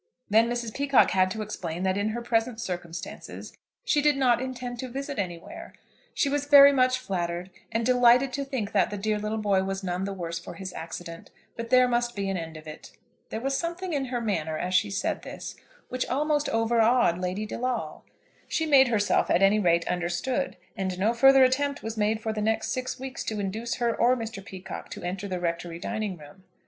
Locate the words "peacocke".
0.73-1.11, 24.43-24.89